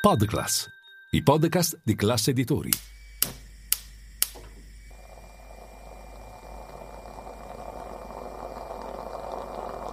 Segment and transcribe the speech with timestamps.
[0.00, 0.66] Podclass,
[1.10, 2.70] i podcast di classe editori.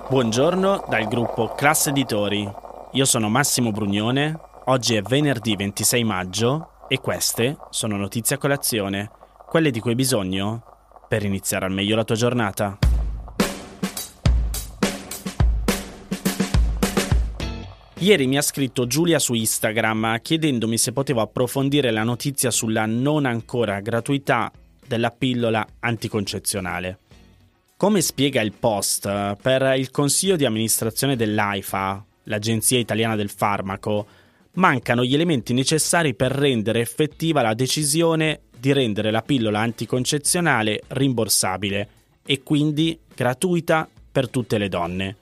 [0.09, 2.49] Buongiorno dal gruppo Classe Editori.
[2.93, 4.39] Io sono Massimo Brugnone.
[4.67, 9.11] Oggi è venerdì 26 maggio e queste sono notizie a colazione,
[9.45, 10.63] quelle di cui hai bisogno
[11.09, 12.77] per iniziare al meglio la tua giornata.
[17.99, 23.25] Ieri mi ha scritto Giulia su Instagram chiedendomi se potevo approfondire la notizia sulla non
[23.25, 24.51] ancora gratuità
[24.85, 26.99] della pillola anticoncezionale.
[27.75, 34.05] Come spiega il post, per il consiglio di amministrazione dell'AIFA, l'Agenzia Italiana del Farmaco,
[34.53, 41.89] mancano gli elementi necessari per rendere effettiva la decisione di rendere la pillola anticoncezionale rimborsabile
[42.23, 45.15] e quindi gratuita per tutte le donne.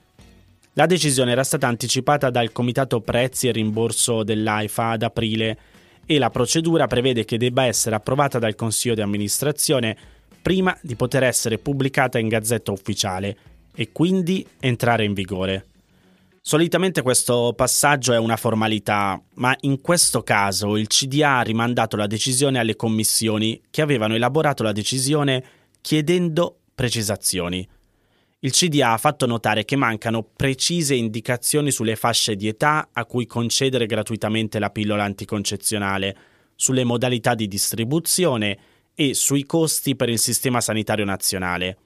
[0.78, 5.58] La decisione era stata anticipata dal Comitato Prezzi e Rimborso dell'AIFA ad aprile
[6.04, 9.96] e la procedura prevede che debba essere approvata dal Consiglio di amministrazione
[10.42, 13.36] prima di poter essere pubblicata in Gazzetta Ufficiale
[13.74, 15.64] e quindi entrare in vigore.
[16.42, 22.06] Solitamente questo passaggio è una formalità, ma in questo caso il CDA ha rimandato la
[22.06, 25.42] decisione alle commissioni che avevano elaborato la decisione
[25.80, 27.66] chiedendo precisazioni.
[28.46, 33.26] Il CDA ha fatto notare che mancano precise indicazioni sulle fasce di età a cui
[33.26, 36.16] concedere gratuitamente la pillola anticoncezionale,
[36.54, 38.56] sulle modalità di distribuzione
[38.94, 41.76] e sui costi per il sistema sanitario nazionale.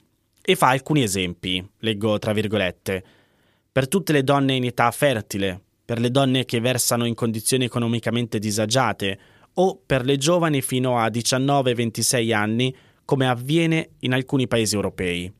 [0.42, 3.04] E fa alcuni esempi, leggo tra virgolette,
[3.72, 8.38] per tutte le donne in età fertile, per le donne che versano in condizioni economicamente
[8.38, 9.18] disagiate
[9.54, 15.39] o per le giovani fino a 19-26 anni, come avviene in alcuni paesi europei.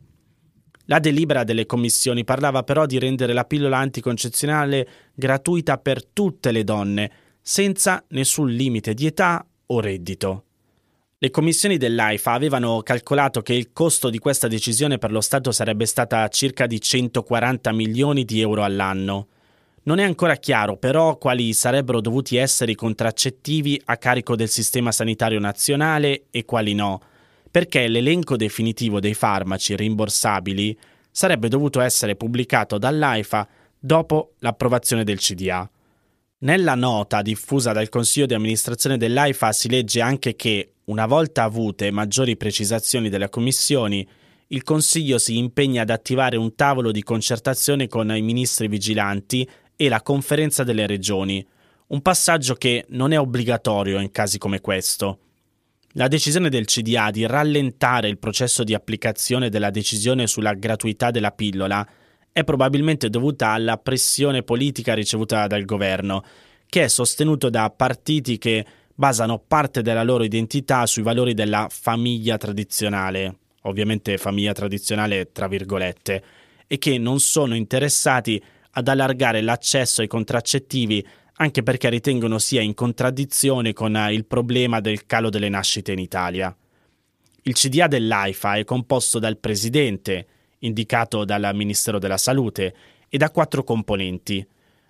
[0.91, 6.65] La delibera delle commissioni parlava però di rendere la pillola anticoncezionale gratuita per tutte le
[6.65, 7.11] donne,
[7.41, 10.45] senza nessun limite di età o reddito.
[11.17, 15.87] Le commissioni dell'AIFA avevano calcolato che il costo di questa decisione per lo Stato sarebbe
[15.87, 19.29] stata circa di 140 milioni di euro all'anno.
[19.85, 24.91] Non è ancora chiaro però quali sarebbero dovuti essere i contraccettivi a carico del sistema
[24.91, 27.01] sanitario nazionale e quali no,
[27.51, 30.79] perché l'elenco definitivo dei farmaci rimborsabili
[31.11, 35.69] sarebbe dovuto essere pubblicato dall'AIFA dopo l'approvazione del CDA.
[36.43, 41.91] Nella nota diffusa dal Consiglio di amministrazione dell'AIFA si legge anche che, una volta avute
[41.91, 44.07] maggiori precisazioni delle commissioni,
[44.49, 49.89] il Consiglio si impegna ad attivare un tavolo di concertazione con i ministri vigilanti e
[49.89, 51.47] la conferenza delle regioni,
[51.89, 55.19] un passaggio che non è obbligatorio in casi come questo.
[55.95, 61.33] La decisione del CDA di rallentare il processo di applicazione della decisione sulla gratuità della
[61.33, 61.85] pillola
[62.31, 66.23] è probabilmente dovuta alla pressione politica ricevuta dal governo,
[66.69, 68.65] che è sostenuto da partiti che
[68.95, 76.23] basano parte della loro identità sui valori della famiglia tradizionale, ovviamente famiglia tradizionale tra virgolette,
[76.69, 78.41] e che non sono interessati
[78.75, 81.05] ad allargare l'accesso ai contraccettivi
[81.41, 85.99] anche perché ritengono sia in contraddizione con eh, il problema del calo delle nascite in
[85.99, 86.55] Italia.
[87.43, 90.27] Il CDA dell'AIFA è composto dal presidente,
[90.59, 92.75] indicato dal Ministero della Salute,
[93.09, 94.47] e da quattro componenti,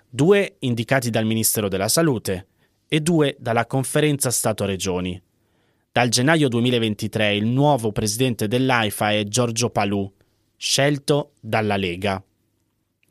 [0.09, 2.49] due indicati dal Ministero della Salute
[2.89, 5.23] e due dalla Conferenza Stato-Regioni.
[5.93, 10.13] Dal gennaio 2023 il nuovo presidente dell'AIFA è Giorgio Palù,
[10.57, 12.23] scelto dalla Lega.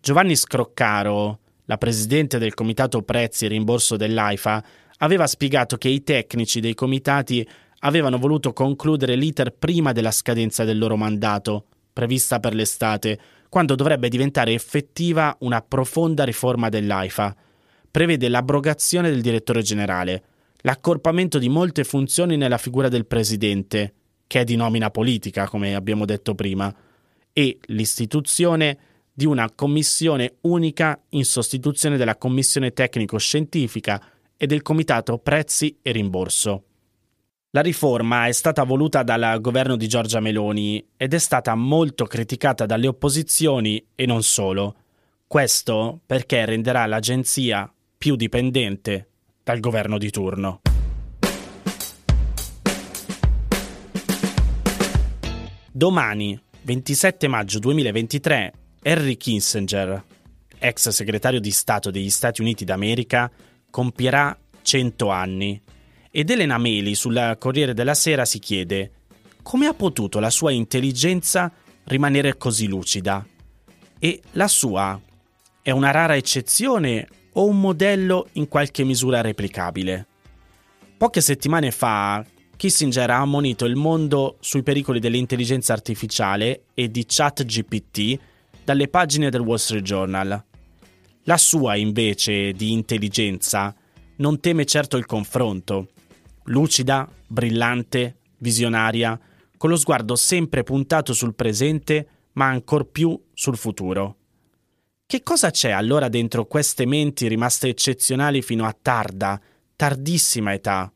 [0.01, 1.39] Giovanni Scroccaro,
[1.69, 4.63] la presidente del comitato prezzi e rimborso dell'AIFA,
[4.97, 7.47] aveva spiegato che i tecnici dei comitati
[7.81, 13.19] avevano voluto concludere l'iter prima della scadenza del loro mandato, prevista per l'estate,
[13.49, 17.35] quando dovrebbe diventare effettiva una profonda riforma dell'AIFA.
[17.91, 20.23] Prevede l'abrogazione del direttore generale,
[20.61, 23.93] l'accorpamento di molte funzioni nella figura del presidente,
[24.25, 26.73] che è di nomina politica, come abbiamo detto prima,
[27.31, 28.77] e l'istituzione
[29.19, 34.01] di una commissione unica in sostituzione della commissione tecnico-scientifica
[34.37, 36.63] e del comitato prezzi e rimborso.
[37.49, 42.65] La riforma è stata voluta dal governo di Giorgia Meloni ed è stata molto criticata
[42.65, 44.75] dalle opposizioni e non solo.
[45.27, 49.09] Questo perché renderà l'agenzia più dipendente
[49.43, 50.61] dal governo di turno.
[55.73, 60.03] Domani, 27 maggio 2023, Henry Kissinger,
[60.57, 63.29] ex segretario di Stato degli Stati Uniti d'America,
[63.69, 65.61] compierà 100 anni
[66.11, 68.91] ed Elena Meli sul Corriere della Sera si chiede
[69.41, 71.51] come ha potuto la sua intelligenza
[71.85, 73.25] rimanere così lucida?
[73.97, 74.99] E la sua
[75.61, 80.05] è una rara eccezione o un modello in qualche misura replicabile?
[80.97, 82.23] Poche settimane fa
[82.55, 88.19] Kissinger ha ammonito il mondo sui pericoli dell'intelligenza artificiale e di ChatGPT
[88.69, 90.43] dalle pagine del Wall Street Journal.
[91.23, 93.73] La sua, invece, di intelligenza
[94.17, 95.87] non teme certo il confronto.
[96.43, 99.19] Lucida, brillante, visionaria,
[99.57, 104.17] con lo sguardo sempre puntato sul presente, ma ancor più sul futuro.
[105.07, 109.41] Che cosa c'è allora dentro queste menti rimaste eccezionali fino a tarda,
[109.75, 110.93] tardissima età?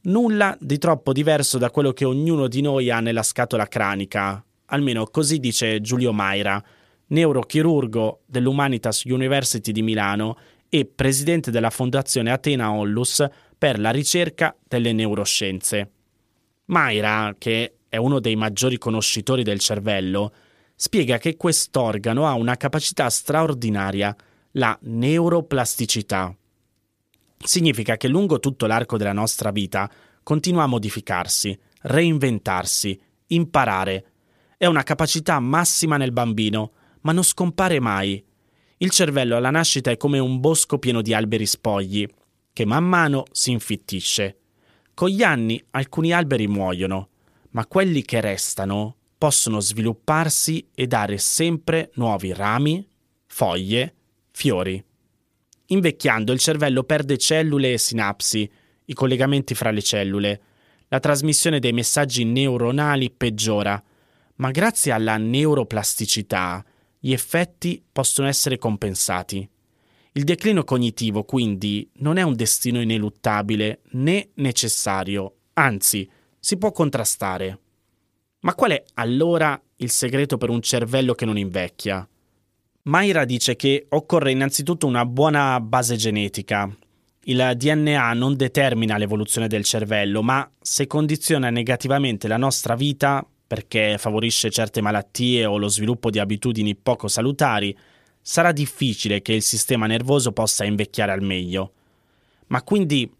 [0.00, 5.06] Nulla di troppo diverso da quello che ognuno di noi ha nella scatola cranica, almeno
[5.06, 6.62] così dice Giulio Maira,
[7.06, 10.36] neurochirurgo dell'Humanitas University di Milano
[10.68, 13.24] e presidente della Fondazione Atena Onlus
[13.56, 15.90] per la ricerca delle neuroscienze.
[16.66, 20.32] Maira, che è uno dei maggiori conoscitori del cervello,
[20.74, 24.14] spiega che quest'organo ha una capacità straordinaria,
[24.52, 26.34] la neuroplasticità
[27.46, 29.90] significa che lungo tutto l'arco della nostra vita
[30.22, 34.11] continua a modificarsi, reinventarsi, imparare.
[34.62, 36.70] È una capacità massima nel bambino,
[37.00, 38.24] ma non scompare mai.
[38.76, 42.06] Il cervello alla nascita è come un bosco pieno di alberi spogli,
[42.52, 44.38] che man mano si infittisce.
[44.94, 47.08] Con gli anni alcuni alberi muoiono,
[47.50, 52.88] ma quelli che restano possono svilupparsi e dare sempre nuovi rami,
[53.26, 53.94] foglie,
[54.30, 54.80] fiori.
[55.66, 58.48] Invecchiando il cervello perde cellule e sinapsi,
[58.84, 60.40] i collegamenti fra le cellule.
[60.86, 63.82] La trasmissione dei messaggi neuronali peggiora,
[64.36, 66.64] ma grazie alla neuroplasticità
[66.98, 69.48] gli effetti possono essere compensati.
[70.12, 76.08] Il declino cognitivo quindi non è un destino ineluttabile né necessario, anzi
[76.38, 77.58] si può contrastare.
[78.40, 82.06] Ma qual è allora il segreto per un cervello che non invecchia?
[82.84, 86.68] Mayra dice che occorre innanzitutto una buona base genetica.
[87.24, 93.98] Il DNA non determina l'evoluzione del cervello, ma se condiziona negativamente la nostra vita, perché
[93.98, 97.76] favorisce certe malattie o lo sviluppo di abitudini poco salutari,
[98.18, 101.72] sarà difficile che il sistema nervoso possa invecchiare al meglio.
[102.46, 103.12] Ma quindi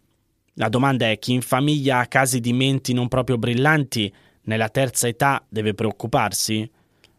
[0.55, 4.11] la domanda è chi in famiglia ha casi di menti non proprio brillanti
[4.45, 6.67] nella terza età deve preoccuparsi?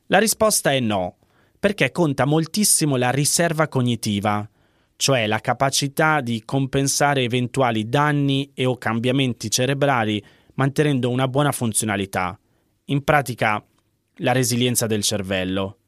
[0.07, 1.19] La risposta è no
[1.57, 4.45] perché conta moltissimo la riserva cognitiva,
[4.97, 10.21] cioè la capacità di compensare eventuali danni e o cambiamenti cerebrali
[10.55, 12.37] mantenendo una buona funzionalità,
[12.87, 13.65] in pratica
[14.19, 15.79] la resilienza del cervello.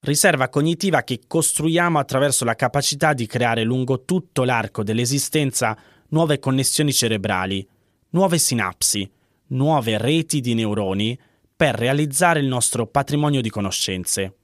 [0.00, 5.76] Riserva cognitiva che costruiamo attraverso la capacità di creare lungo tutto l'arco dell'esistenza
[6.08, 7.66] nuove connessioni cerebrali,
[8.10, 9.10] nuove sinapsi,
[9.48, 11.18] nuove reti di neuroni
[11.56, 14.36] per realizzare il nostro patrimonio di conoscenze.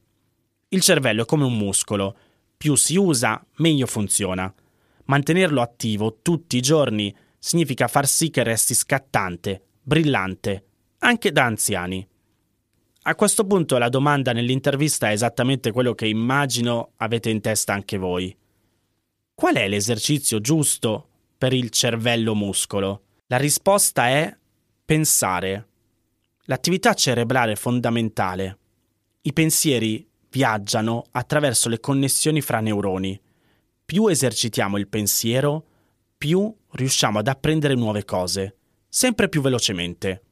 [0.69, 2.17] Il cervello è come un muscolo,
[2.56, 4.53] più si usa, meglio funziona.
[5.06, 10.64] Mantenerlo attivo tutti i giorni significa far sì che resti scattante, brillante,
[11.00, 12.06] anche da anziani.
[13.02, 17.97] A questo punto la domanda nell'intervista è esattamente quello che immagino avete in testa anche
[17.97, 18.37] voi.
[19.35, 21.08] Qual è l'esercizio giusto
[21.38, 23.05] per il cervello muscolo?
[23.29, 24.37] La risposta è
[24.85, 25.69] pensare.
[26.44, 28.58] L'attività cerebrale è fondamentale.
[29.23, 33.19] I pensieri viaggiano attraverso le connessioni fra neuroni.
[33.85, 35.64] Più esercitiamo il pensiero,
[36.19, 38.56] più riusciamo ad apprendere nuove cose,
[38.89, 40.22] sempre più velocemente.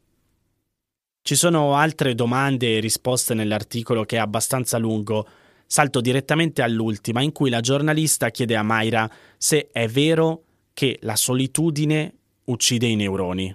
[1.28, 5.28] Ci sono altre domande e risposte nell'articolo che è abbastanza lungo.
[5.66, 9.06] Salto direttamente all'ultima, in cui la giornalista chiede a Mayra
[9.36, 13.54] se è vero che la solitudine uccide i neuroni.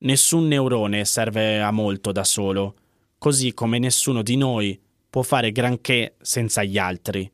[0.00, 2.74] Nessun neurone serve a molto da solo,
[3.16, 4.78] così come nessuno di noi
[5.08, 7.32] può fare granché senza gli altri.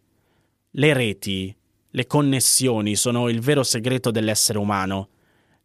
[0.71, 1.53] Le reti,
[1.91, 5.09] le connessioni sono il vero segreto dell'essere umano.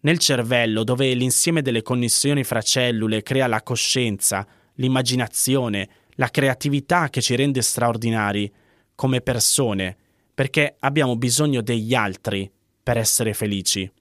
[0.02, 7.22] Nel cervello, dove l'insieme delle connessioni fra cellule crea la coscienza, l'immaginazione, la creatività che
[7.22, 8.52] ci rende straordinari
[8.96, 9.96] come persone,
[10.34, 12.50] perché abbiamo bisogno degli altri
[12.82, 13.92] per essere felici.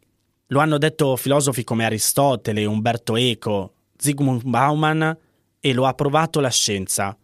[0.48, 5.16] Lo hanno detto filosofi come Aristotele, Umberto Eco, Zygmunt Bauman
[5.58, 7.16] e lo ha provato la scienza.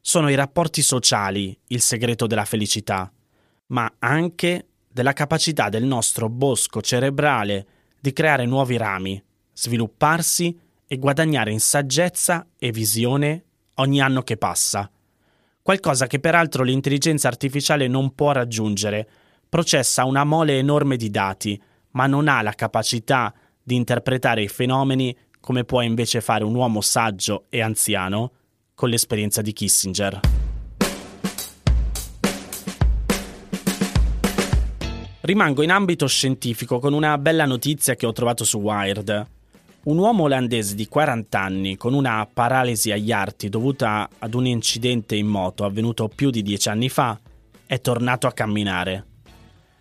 [0.00, 3.12] Sono i rapporti sociali il segreto della felicità,
[3.66, 7.66] ma anche della capacità del nostro bosco cerebrale
[8.04, 9.18] di creare nuovi rami,
[9.54, 10.54] svilupparsi
[10.86, 13.44] e guadagnare in saggezza e visione
[13.76, 14.90] ogni anno che passa.
[15.62, 19.08] Qualcosa che peraltro l'intelligenza artificiale non può raggiungere,
[19.48, 21.58] processa una mole enorme di dati,
[21.92, 23.32] ma non ha la capacità
[23.62, 28.32] di interpretare i fenomeni come può invece fare un uomo saggio e anziano
[28.74, 30.43] con l'esperienza di Kissinger.
[35.24, 39.26] Rimango in ambito scientifico con una bella notizia che ho trovato su Wired.
[39.84, 45.16] Un uomo olandese di 40 anni con una paralisi agli arti dovuta ad un incidente
[45.16, 47.18] in moto avvenuto più di 10 anni fa
[47.64, 49.06] è tornato a camminare.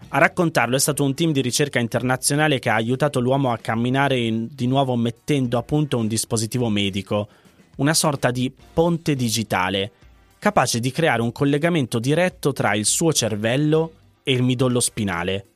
[0.07, 4.17] A raccontarlo è stato un team di ricerca internazionale che ha aiutato l'uomo a camminare
[4.17, 7.27] in, di nuovo mettendo a punto un dispositivo medico,
[7.75, 9.91] una sorta di ponte digitale,
[10.39, 15.47] capace di creare un collegamento diretto tra il suo cervello e il midollo spinale.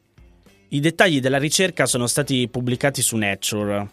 [0.69, 3.89] I dettagli della ricerca sono stati pubblicati su Nature.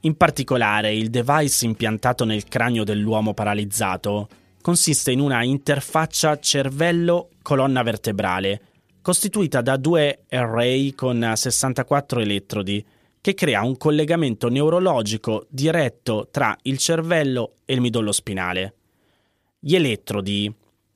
[0.00, 4.28] In particolare, il device impiantato nel cranio dell'uomo paralizzato
[4.60, 8.60] consiste in una interfaccia cervello-colonna vertebrale,
[9.02, 12.82] costituita da due array con 64 elettrodi,
[13.20, 18.74] che crea un collegamento neurologico diretto tra il cervello e il midollo spinale.
[19.58, 20.50] Gli elettrodi,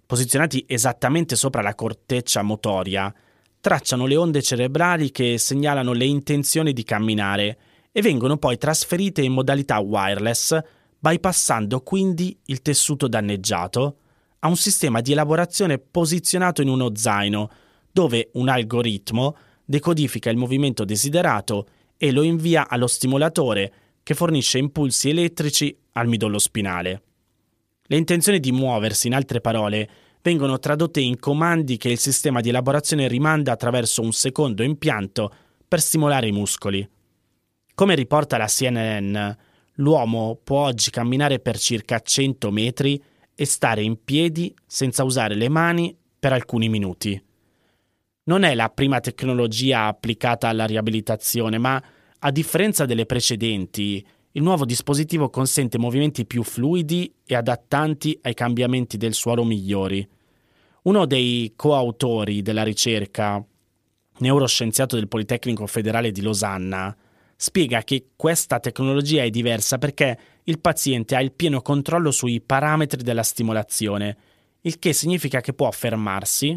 [0.09, 3.15] posizionati esattamente sopra la corteccia motoria,
[3.61, 7.59] tracciano le onde cerebrali che segnalano le intenzioni di camminare
[7.93, 10.59] e vengono poi trasferite in modalità wireless,
[10.99, 13.97] bypassando quindi il tessuto danneggiato
[14.39, 17.51] a un sistema di elaborazione posizionato in uno zaino,
[17.93, 21.67] dove un algoritmo decodifica il movimento desiderato
[21.99, 23.73] e lo invia allo stimolatore
[24.03, 27.03] che fornisce impulsi elettrici al midollo spinale.
[27.89, 29.91] Le intenzioni di muoversi, in altre parole,
[30.23, 35.33] vengono tradotte in comandi che il sistema di elaborazione rimanda attraverso un secondo impianto
[35.67, 36.89] per stimolare i muscoli.
[37.75, 39.17] Come riporta la CNN,
[39.75, 43.03] l'uomo può oggi camminare per circa 100 metri
[43.35, 47.21] e stare in piedi senza usare le mani per alcuni minuti
[48.29, 51.83] non è la prima tecnologia applicata alla riabilitazione, ma
[52.21, 54.07] a differenza delle precedenti,
[54.39, 60.09] il nuovo dispositivo consente movimenti più fluidi e adattanti ai cambiamenti del suolo migliori.
[60.83, 63.45] Uno dei coautori della ricerca,
[64.19, 66.97] neuroscienziato del Politecnico Federale di Losanna,
[67.35, 73.03] spiega che questa tecnologia è diversa perché il paziente ha il pieno controllo sui parametri
[73.03, 74.17] della stimolazione,
[74.61, 76.57] il che significa che può fermarsi,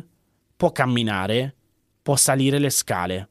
[0.55, 1.55] può camminare,
[2.03, 3.29] può salire le scale.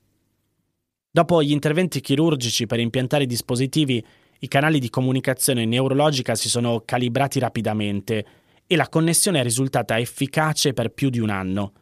[1.08, 4.04] Dopo gli interventi chirurgici per impiantare i dispositivi,
[4.40, 8.26] i canali di comunicazione neurologica si sono calibrati rapidamente
[8.66, 11.72] e la connessione è risultata efficace per più di un anno.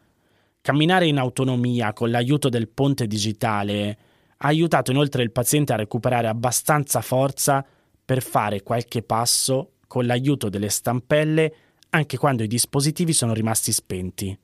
[0.61, 3.97] Camminare in autonomia con l'aiuto del ponte digitale
[4.37, 7.65] ha aiutato inoltre il paziente a recuperare abbastanza forza
[8.03, 11.53] per fare qualche passo con l'aiuto delle stampelle
[11.91, 14.37] anche quando i dispositivi sono rimasti spenti.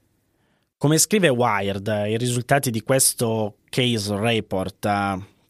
[0.77, 4.87] Come scrive Wired, i risultati di questo case report,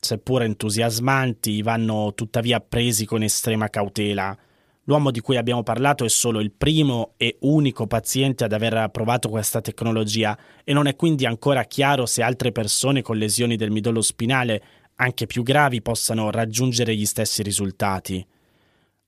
[0.06, 4.38] seppur entusiasmanti, vanno tuttavia presi con estrema cautela.
[4.84, 9.30] L'uomo di cui abbiamo parlato è solo il primo e unico paziente ad aver provato
[9.30, 14.02] questa tecnologia e non è quindi ancora chiaro se altre persone con lesioni del midollo
[14.02, 14.62] spinale,
[14.98, 18.24] anche più gravi, possano raggiungere gli stessi risultati.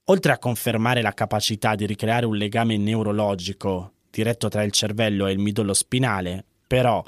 [0.05, 5.33] Oltre a confermare la capacità di ricreare un legame neurologico diretto tra il cervello e
[5.33, 7.03] il midollo spinale, però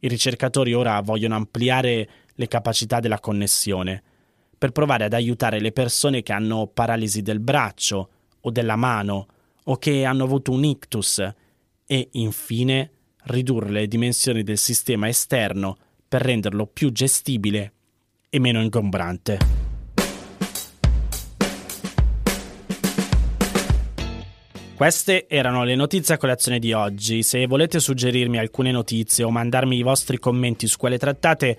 [0.00, 2.08] i ricercatori ora vogliono ampliare
[2.40, 4.02] le capacità della connessione
[4.56, 8.08] per provare ad aiutare le persone che hanno paralisi del braccio
[8.40, 9.26] o della mano
[9.64, 11.22] o che hanno avuto un ictus
[11.86, 12.92] e infine
[13.24, 15.76] ridurre le dimensioni del sistema esterno
[16.08, 17.72] per renderlo più gestibile
[18.30, 19.38] e meno ingombrante.
[24.74, 27.22] Queste erano le notizie a colazione di oggi.
[27.22, 31.58] Se volete suggerirmi alcune notizie o mandarmi i vostri commenti su quelle trattate,